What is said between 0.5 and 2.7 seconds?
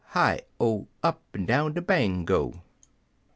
0! Up'n down de Bango!)